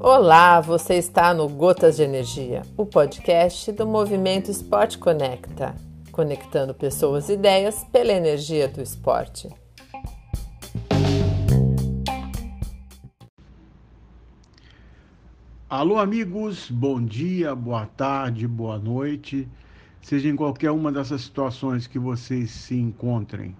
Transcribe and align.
Olá, 0.00 0.60
você 0.60 0.94
está 0.94 1.34
no 1.34 1.48
Gotas 1.48 1.96
de 1.96 2.02
Energia, 2.04 2.62
o 2.76 2.86
podcast 2.86 3.72
do 3.72 3.86
Movimento 3.86 4.50
Esporte 4.50 4.98
Conecta, 4.98 5.74
conectando 6.12 6.72
pessoas 6.72 7.28
e 7.28 7.32
ideias 7.32 7.84
pela 7.92 8.12
energia 8.12 8.68
do 8.68 8.80
esporte. 8.80 9.48
Alô, 15.68 15.98
amigos, 15.98 16.70
bom 16.70 17.04
dia, 17.04 17.54
boa 17.54 17.84
tarde, 17.84 18.46
boa 18.46 18.78
noite, 18.78 19.48
seja 20.00 20.28
em 20.28 20.36
qualquer 20.36 20.70
uma 20.70 20.92
dessas 20.92 21.22
situações 21.22 21.86
que 21.86 21.98
vocês 21.98 22.50
se 22.50 22.76
encontrem 22.76 23.54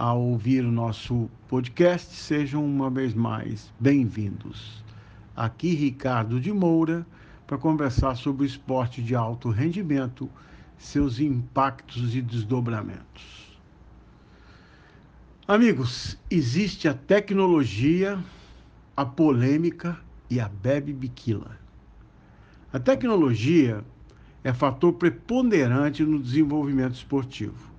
ao 0.00 0.18
ouvir 0.18 0.64
o 0.64 0.72
nosso 0.72 1.28
podcast, 1.46 2.16
sejam 2.16 2.64
uma 2.64 2.88
vez 2.88 3.12
mais 3.12 3.70
bem-vindos. 3.78 4.82
Aqui 5.36 5.74
Ricardo 5.74 6.40
de 6.40 6.50
Moura 6.50 7.06
para 7.46 7.58
conversar 7.58 8.16
sobre 8.16 8.44
o 8.44 8.46
esporte 8.46 9.02
de 9.02 9.14
alto 9.14 9.50
rendimento, 9.50 10.26
seus 10.78 11.20
impactos 11.20 12.16
e 12.16 12.22
desdobramentos. 12.22 13.60
Amigos, 15.46 16.16
existe 16.30 16.88
a 16.88 16.94
tecnologia, 16.94 18.18
a 18.96 19.04
polêmica 19.04 19.98
e 20.30 20.40
a 20.40 20.48
bebe 20.48 20.94
biquila. 20.94 21.58
A 22.72 22.78
tecnologia 22.78 23.84
é 24.42 24.50
fator 24.50 24.94
preponderante 24.94 26.02
no 26.02 26.18
desenvolvimento 26.18 26.94
esportivo 26.94 27.70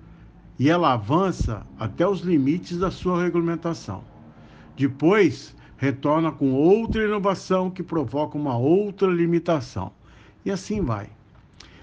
e 0.62 0.68
ela 0.68 0.92
avança 0.92 1.66
até 1.76 2.06
os 2.06 2.20
limites 2.20 2.78
da 2.78 2.88
sua 2.88 3.20
regulamentação. 3.20 4.04
Depois, 4.76 5.56
retorna 5.76 6.30
com 6.30 6.52
outra 6.52 7.02
inovação 7.02 7.68
que 7.68 7.82
provoca 7.82 8.38
uma 8.38 8.56
outra 8.56 9.08
limitação. 9.08 9.90
E 10.44 10.52
assim 10.52 10.80
vai. 10.80 11.10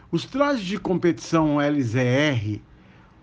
Os 0.09 0.23
trajes 0.23 0.66
de 0.66 0.78
competição 0.78 1.59
LZR, 1.59 2.62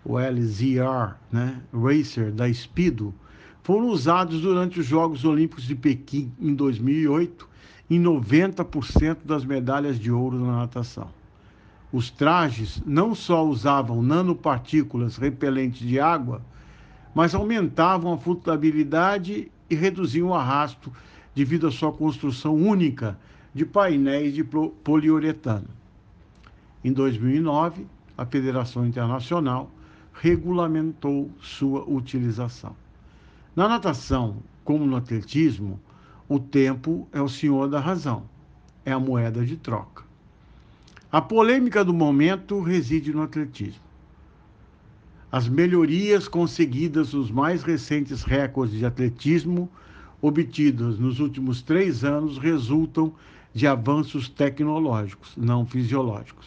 o 0.04 0.18
LZR, 0.18 1.14
né, 1.32 1.58
Racer 1.72 2.30
da 2.32 2.52
Speedo, 2.52 3.14
foram 3.62 3.86
usados 3.88 4.42
durante 4.42 4.80
os 4.80 4.84
Jogos 4.84 5.24
Olímpicos 5.24 5.64
de 5.64 5.74
Pequim 5.74 6.30
em 6.38 6.54
2008 6.54 7.48
em 7.88 7.98
90% 7.98 9.20
das 9.24 9.42
medalhas 9.42 9.98
de 9.98 10.12
ouro 10.12 10.38
na 10.38 10.58
natação. 10.58 11.08
Os 11.96 12.10
trajes 12.10 12.82
não 12.84 13.14
só 13.14 13.42
usavam 13.42 14.02
nanopartículas 14.02 15.16
repelentes 15.16 15.78
de 15.78 15.98
água, 15.98 16.42
mas 17.14 17.34
aumentavam 17.34 18.12
a 18.12 18.18
flutuabilidade 18.18 19.50
e 19.70 19.74
reduziam 19.74 20.28
o 20.28 20.34
arrasto 20.34 20.92
devido 21.34 21.66
à 21.66 21.70
sua 21.70 21.90
construção 21.90 22.54
única 22.54 23.18
de 23.54 23.64
painéis 23.64 24.34
de 24.34 24.44
poliuretano. 24.44 25.68
Em 26.84 26.92
2009, 26.92 27.86
a 28.18 28.26
Federação 28.26 28.86
Internacional 28.86 29.70
regulamentou 30.12 31.30
sua 31.40 31.82
utilização. 31.88 32.76
Na 33.56 33.66
natação, 33.66 34.36
como 34.62 34.84
no 34.84 34.96
atletismo, 34.96 35.80
o 36.28 36.38
tempo 36.38 37.08
é 37.10 37.22
o 37.22 37.28
senhor 37.28 37.70
da 37.70 37.80
razão, 37.80 38.24
é 38.84 38.92
a 38.92 39.00
moeda 39.00 39.46
de 39.46 39.56
troca. 39.56 40.04
A 41.10 41.20
polêmica 41.20 41.84
do 41.84 41.94
momento 41.94 42.60
reside 42.60 43.12
no 43.12 43.22
atletismo. 43.22 43.80
As 45.30 45.48
melhorias 45.48 46.26
conseguidas 46.26 47.12
nos 47.12 47.30
mais 47.30 47.62
recentes 47.62 48.22
recordes 48.22 48.78
de 48.78 48.84
atletismo 48.84 49.70
obtidos 50.20 50.98
nos 50.98 51.20
últimos 51.20 51.62
três 51.62 52.02
anos 52.02 52.38
resultam 52.38 53.12
de 53.54 53.66
avanços 53.66 54.28
tecnológicos, 54.28 55.32
não 55.36 55.64
fisiológicos. 55.64 56.46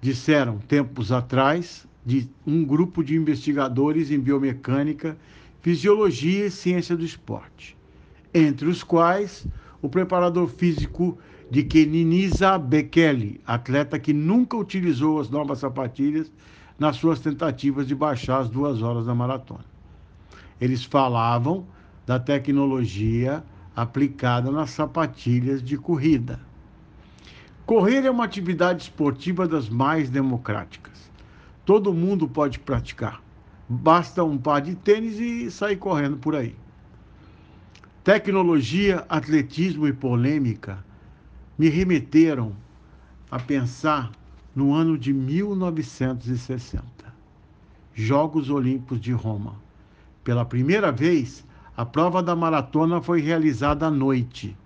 Disseram 0.00 0.58
tempos 0.58 1.12
atrás 1.12 1.86
de 2.04 2.28
um 2.46 2.64
grupo 2.64 3.04
de 3.04 3.16
investigadores 3.16 4.10
em 4.10 4.18
biomecânica, 4.18 5.16
fisiologia 5.60 6.46
e 6.46 6.50
ciência 6.50 6.96
do 6.96 7.04
esporte, 7.04 7.76
entre 8.34 8.68
os 8.68 8.82
quais 8.82 9.46
o 9.80 9.88
preparador 9.88 10.48
físico 10.48 11.18
de 11.50 11.62
Keniniza 11.62 12.58
Bekele, 12.58 13.40
atleta 13.46 13.98
que 13.98 14.12
nunca 14.12 14.56
utilizou 14.56 15.20
as 15.20 15.30
novas 15.30 15.60
sapatilhas 15.60 16.30
nas 16.78 16.96
suas 16.96 17.20
tentativas 17.20 17.86
de 17.86 17.94
baixar 17.94 18.40
as 18.40 18.50
duas 18.50 18.82
horas 18.82 19.06
da 19.06 19.14
maratona. 19.14 19.64
Eles 20.60 20.84
falavam 20.84 21.66
da 22.06 22.18
tecnologia 22.18 23.42
aplicada 23.74 24.50
nas 24.50 24.70
sapatilhas 24.70 25.62
de 25.62 25.78
corrida. 25.78 26.38
Correr 27.64 28.04
é 28.04 28.10
uma 28.10 28.24
atividade 28.24 28.82
esportiva 28.82 29.46
das 29.46 29.68
mais 29.68 30.10
democráticas. 30.10 31.10
Todo 31.64 31.94
mundo 31.94 32.28
pode 32.28 32.58
praticar. 32.58 33.22
Basta 33.68 34.24
um 34.24 34.38
par 34.38 34.60
de 34.60 34.74
tênis 34.74 35.18
e 35.18 35.50
sair 35.50 35.76
correndo 35.76 36.16
por 36.16 36.34
aí. 36.34 36.54
Tecnologia, 38.02 39.04
atletismo 39.08 39.86
e 39.86 39.92
polêmica 39.92 40.82
me 41.58 41.68
remeteram 41.68 42.52
a 43.28 43.38
pensar 43.38 44.12
no 44.54 44.72
ano 44.72 44.96
de 44.96 45.12
1960, 45.12 46.82
Jogos 47.92 48.48
Olímpicos 48.48 49.00
de 49.00 49.12
Roma. 49.12 49.56
Pela 50.22 50.44
primeira 50.44 50.92
vez, 50.92 51.44
a 51.76 51.84
prova 51.84 52.22
da 52.22 52.36
maratona 52.36 53.02
foi 53.02 53.20
realizada 53.20 53.86
à 53.86 53.90
noite. 53.90 54.56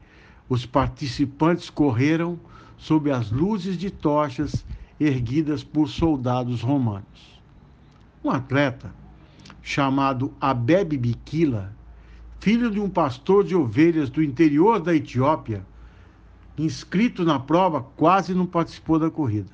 Os 0.49 0.67
participantes 0.67 1.71
correram 1.71 2.39
sob 2.77 3.11
as 3.11 3.31
luzes 3.31 3.79
de 3.79 3.91
tochas 3.91 4.65
erguidas 5.01 5.65
por 5.65 5.89
soldados 5.89 6.61
romanos. 6.61 7.41
Um 8.23 8.31
atleta 8.31 8.95
chamado 9.63 10.33
Abebe 10.41 10.99
Bikila, 10.99 11.73
filho 12.39 12.71
de 12.71 12.81
um 12.81 12.91
pastor 12.91 13.45
de 13.45 13.55
ovelhas 13.55 14.11
do 14.11 14.23
interior 14.23 14.81
da 14.81 14.95
Etiópia, 14.95 15.65
inscrito 16.57 17.25
na 17.25 17.39
prova, 17.39 17.83
quase 17.97 18.35
não 18.35 18.47
participou 18.47 18.99
da 18.99 19.11
corrida. 19.11 19.51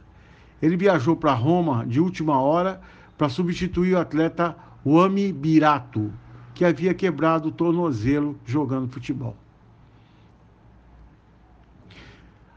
Ele 0.60 0.76
viajou 0.76 1.16
para 1.16 1.32
Roma 1.32 1.86
de 1.86 2.00
última 2.00 2.40
hora 2.40 2.80
para 3.16 3.28
substituir 3.28 3.94
o 3.94 3.98
atleta 3.98 4.56
Wami 4.84 5.32
Birato, 5.32 6.12
que 6.54 6.64
havia 6.64 6.94
quebrado 6.94 7.48
o 7.48 7.52
tornozelo 7.52 8.38
jogando 8.44 8.88
futebol. 8.88 9.36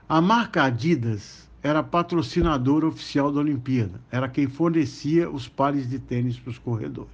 A 0.09 0.19
marca 0.19 0.63
Adidas 0.63 1.49
era 1.63 1.83
patrocinadora 1.83 2.87
oficial 2.87 3.31
da 3.31 3.39
Olimpíada, 3.39 4.01
era 4.11 4.27
quem 4.27 4.47
fornecia 4.47 5.29
os 5.29 5.47
pares 5.47 5.89
de 5.89 5.99
tênis 5.99 6.39
para 6.39 6.49
os 6.49 6.57
corredores. 6.57 7.11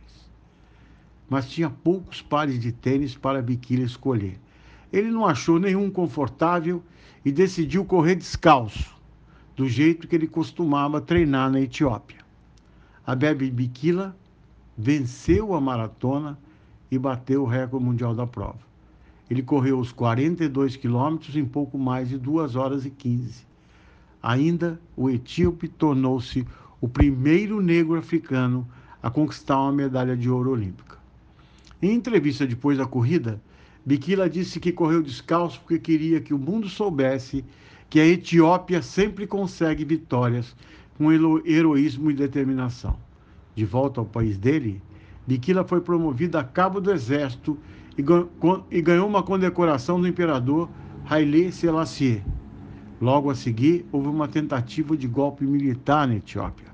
Mas 1.30 1.50
tinha 1.50 1.70
poucos 1.70 2.22
pares 2.22 2.60
de 2.60 2.72
tênis 2.72 3.16
para 3.16 3.42
Biquília 3.42 3.86
escolher. 3.86 4.40
Ele 4.92 5.12
não 5.12 5.28
achou 5.28 5.60
nenhum 5.60 5.92
confortável 5.92 6.82
e 7.24 7.32
decidiu 7.32 7.84
correr 7.86 8.16
descalço 8.16 8.96
do 9.56 9.68
jeito 9.68 10.08
que 10.08 10.16
ele 10.16 10.28
costumava 10.28 11.02
treinar 11.02 11.52
na 11.52 11.60
Etiópia. 11.60 12.20
A 13.06 13.16
Bebe 13.16 13.50
Bikila 13.50 14.16
venceu 14.78 15.56
a 15.56 15.62
maratona 15.62 16.38
e 16.92 16.98
bateu 16.98 17.44
o 17.44 17.48
recorde 17.48 17.86
mundial 17.86 18.14
da 18.14 18.28
prova. 18.28 18.60
Ele 19.30 19.42
correu 19.42 19.80
os 19.80 19.92
42 19.92 20.76
quilômetros 20.76 21.36
em 21.36 21.44
pouco 21.44 21.78
mais 21.78 22.08
de 22.08 22.18
2 22.18 22.56
horas 22.56 22.86
e 22.86 22.90
15. 22.90 23.46
Ainda, 24.22 24.80
o 24.96 25.10
etíope 25.10 25.68
tornou-se 25.68 26.46
o 26.80 26.88
primeiro 26.88 27.62
negro 27.62 27.98
africano 27.98 28.68
a 29.02 29.10
conquistar 29.10 29.60
uma 29.60 29.72
medalha 29.72 30.16
de 30.16 30.30
ouro 30.30 30.52
olímpica. 30.52 30.98
Em 31.82 31.94
entrevista 31.94 32.46
depois 32.46 32.78
da 32.78 32.86
corrida, 32.86 33.42
Bikila 33.88 34.30
disse 34.30 34.60
que 34.60 34.74
correu 34.74 35.02
descalço 35.02 35.62
porque 35.62 35.80
queria 35.80 36.20
que 36.20 36.34
o 36.34 36.38
mundo 36.38 36.68
soubesse 36.68 37.46
que 37.90 38.02
a 38.02 38.06
Etiópia 38.06 38.82
sempre 38.82 39.26
consegue 39.26 39.86
vitórias 39.86 40.54
com 40.98 41.10
heroísmo 41.10 42.12
e 42.12 42.14
determinação. 42.14 43.00
De 43.56 43.64
volta 43.64 44.02
ao 44.02 44.06
país 44.06 44.38
dele, 44.38 44.82
Bikila 45.26 45.64
foi 45.64 45.80
promovido 45.80 46.38
a 46.38 46.44
cabo 46.44 46.82
do 46.82 46.92
exército 46.92 47.58
e 48.70 48.82
ganhou 48.82 49.08
uma 49.08 49.24
condecoração 49.24 50.02
do 50.02 50.06
imperador 50.06 50.70
Haile 51.10 51.50
Selassie. 51.50 52.22
Logo 53.00 53.30
a 53.30 53.36
seguir, 53.36 53.86
houve 53.90 54.10
uma 54.10 54.28
tentativa 54.28 54.98
de 54.98 55.08
golpe 55.08 55.46
militar 55.46 56.06
na 56.06 56.16
Etiópia. 56.16 56.68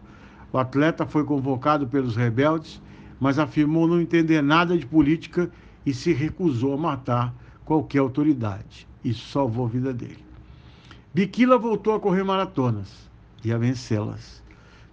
O 0.51 0.57
atleta 0.57 1.05
foi 1.05 1.23
convocado 1.23 1.85
pelos 1.85 2.15
rebeldes, 2.15 2.81
mas 3.19 3.37
afirmou 3.37 3.87
não 3.87 4.01
entender 4.01 4.41
nada 4.41 4.75
de 4.75 4.87
política 4.87 5.51
e 5.85 5.93
se 5.93 6.13
recusou 6.13 6.73
a 6.73 6.77
matar 6.77 7.33
qualquer 7.65 7.99
autoridade. 7.99 8.87
Isso 9.03 9.29
salvou 9.29 9.65
a 9.65 9.69
vida 9.69 9.93
dele. 9.93 10.23
Biquila 11.13 11.57
voltou 11.57 11.93
a 11.93 11.99
correr 11.99 12.23
maratonas 12.23 13.09
e 13.43 13.51
a 13.51 13.57
vencê-las. 13.57 14.41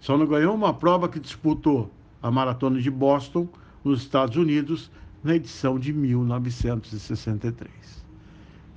Só 0.01 0.17
não 0.17 0.27
ganhou 0.27 0.55
uma 0.55 0.75
prova 0.75 1.09
que 1.09 1.21
disputou 1.21 1.91
a 2.23 2.31
maratona 2.31 2.81
de 2.81 2.91
Boston, 2.91 3.49
nos 3.85 4.03
Estados 4.03 4.37
Unidos 4.37 4.91
na 5.23 5.35
edição 5.37 5.79
de 5.79 5.93
1963. 5.93 7.71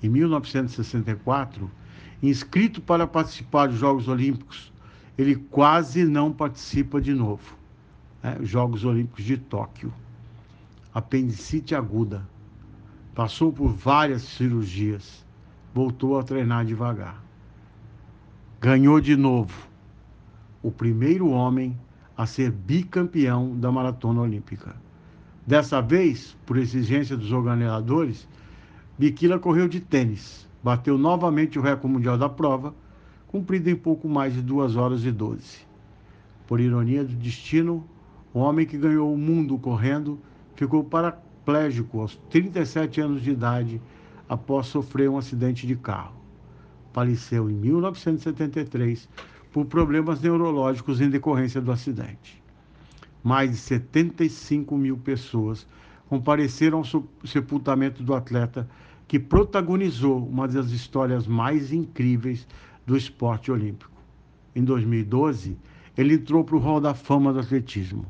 Em 0.01 0.09
1964, 0.09 1.69
inscrito 2.21 2.81
para 2.81 3.07
participar 3.07 3.67
dos 3.67 3.77
Jogos 3.77 4.07
Olímpicos, 4.07 4.71
ele 5.17 5.35
quase 5.35 6.05
não 6.05 6.31
participa 6.31 6.99
de 6.99 7.13
novo. 7.13 7.55
Né? 8.21 8.37
Jogos 8.41 8.83
Olímpicos 8.83 9.23
de 9.23 9.37
Tóquio. 9.37 9.93
Apendicite 10.93 11.73
aguda. 11.73 12.27
Passou 13.15 13.51
por 13.51 13.69
várias 13.69 14.21
cirurgias. 14.21 15.25
Voltou 15.73 16.19
a 16.19 16.23
treinar 16.23 16.65
devagar. 16.65 17.23
Ganhou 18.61 19.01
de 19.01 19.15
novo. 19.15 19.67
O 20.61 20.71
primeiro 20.71 21.29
homem 21.29 21.77
a 22.15 22.25
ser 22.25 22.51
bicampeão 22.51 23.59
da 23.59 23.71
maratona 23.71 24.21
olímpica. 24.21 24.75
Dessa 25.45 25.81
vez, 25.81 26.37
por 26.45 26.57
exigência 26.57 27.17
dos 27.17 27.31
organizadores, 27.31 28.27
Bikila 28.97 29.39
correu 29.39 29.67
de 29.67 29.79
tênis, 29.79 30.47
bateu 30.63 30.97
novamente 30.97 31.57
o 31.57 31.61
recorde 31.61 31.95
mundial 31.95 32.17
da 32.17 32.29
prova, 32.29 32.73
cumprido 33.27 33.69
em 33.69 33.75
pouco 33.75 34.07
mais 34.07 34.33
de 34.33 34.41
2 34.41 34.75
horas 34.75 35.03
e 35.03 35.11
12. 35.11 35.65
Por 36.47 36.59
ironia 36.59 37.03
do 37.03 37.15
destino, 37.15 37.83
o 38.33 38.39
homem 38.39 38.65
que 38.65 38.77
ganhou 38.77 39.11
o 39.11 39.17
mundo 39.17 39.57
correndo 39.57 40.19
ficou 40.55 40.83
paraplégico 40.83 42.01
aos 42.01 42.15
37 42.29 43.01
anos 43.01 43.21
de 43.21 43.31
idade 43.31 43.81
após 44.27 44.67
sofrer 44.67 45.09
um 45.09 45.17
acidente 45.17 45.67
de 45.67 45.75
carro. 45.75 46.15
Faleceu 46.91 47.49
em 47.49 47.53
1973 47.53 49.09
por 49.51 49.65
problemas 49.65 50.21
neurológicos 50.21 51.01
em 51.01 51.09
decorrência 51.09 51.61
do 51.61 51.71
acidente. 51.71 52.41
Mais 53.23 53.51
de 53.51 53.57
75 53.57 54.77
mil 54.77 54.97
pessoas 54.97 55.67
compareceram 56.07 56.79
ao 56.79 56.85
sepultamento 57.25 58.03
do 58.03 58.13
atleta 58.13 58.67
que 59.07 59.19
protagonizou 59.19 60.25
uma 60.25 60.47
das 60.47 60.71
histórias 60.71 61.27
mais 61.27 61.71
incríveis 61.71 62.47
do 62.85 62.97
esporte 62.97 63.51
olímpico. 63.51 63.91
Em 64.55 64.63
2012, 64.63 65.57
ele 65.97 66.15
entrou 66.15 66.43
para 66.43 66.55
o 66.55 66.59
Hall 66.59 66.81
da 66.81 66.93
Fama 66.93 67.31
do 67.31 67.39
Atletismo 67.39 68.05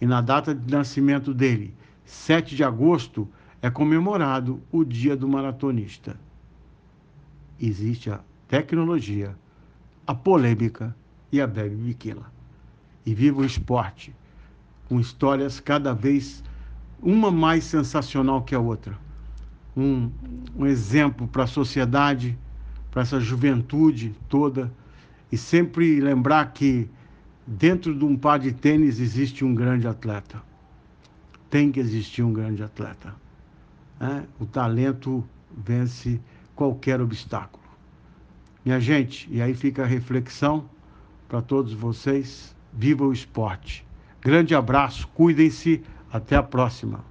e 0.00 0.06
na 0.06 0.20
data 0.20 0.54
de 0.54 0.72
nascimento 0.72 1.34
dele, 1.34 1.74
7 2.08 2.56
de 2.56 2.64
agosto, 2.64 3.28
é 3.60 3.70
comemorado 3.70 4.62
o 4.72 4.84
Dia 4.84 5.16
do 5.16 5.28
Maratonista. 5.28 6.16
Existe 7.60 8.10
a 8.10 8.20
tecnologia 8.46 9.36
a 10.08 10.14
polêmica 10.14 10.96
e 11.30 11.38
a 11.38 11.46
Bebe 11.46 11.76
Biquila. 11.76 12.32
E 13.04 13.14
viva 13.14 13.42
o 13.42 13.44
esporte, 13.44 14.16
com 14.88 14.98
histórias 14.98 15.60
cada 15.60 15.92
vez 15.92 16.42
uma 17.02 17.30
mais 17.30 17.64
sensacional 17.64 18.40
que 18.40 18.54
a 18.54 18.58
outra. 18.58 18.98
Um, 19.76 20.10
um 20.56 20.64
exemplo 20.64 21.28
para 21.28 21.44
a 21.44 21.46
sociedade, 21.46 22.38
para 22.90 23.02
essa 23.02 23.20
juventude 23.20 24.14
toda, 24.30 24.72
e 25.30 25.36
sempre 25.36 26.00
lembrar 26.00 26.54
que 26.54 26.88
dentro 27.46 27.94
de 27.94 28.02
um 28.02 28.16
par 28.16 28.38
de 28.38 28.50
tênis 28.50 28.98
existe 28.98 29.44
um 29.44 29.54
grande 29.54 29.86
atleta. 29.86 30.42
Tem 31.50 31.72
que 31.72 31.80
existir 31.80 32.22
um 32.22 32.32
grande 32.32 32.62
atleta. 32.62 33.14
Né? 33.98 34.24
O 34.38 34.46
talento 34.46 35.24
vence 35.56 36.20
qualquer 36.54 37.00
obstáculo. 37.00 37.64
Minha 38.64 38.80
gente, 38.80 39.28
e 39.30 39.40
aí 39.40 39.54
fica 39.54 39.82
a 39.82 39.86
reflexão 39.86 40.68
para 41.28 41.40
todos 41.40 41.72
vocês. 41.72 42.54
Viva 42.72 43.04
o 43.04 43.12
esporte. 43.12 43.84
Grande 44.20 44.54
abraço, 44.54 45.08
cuidem-se, 45.08 45.82
até 46.12 46.36
a 46.36 46.42
próxima. 46.42 47.04